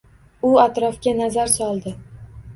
U 0.49 0.53
atrofga 0.63 1.13
nazar 1.21 1.53
soldi 1.59 1.95